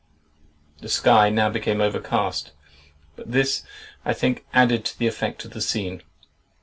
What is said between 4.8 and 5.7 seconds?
to the effect of the